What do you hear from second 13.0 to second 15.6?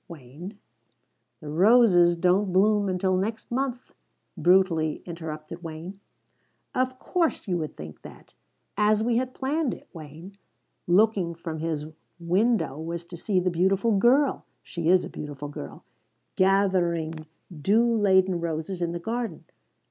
to see the beautiful girl she is a beautiful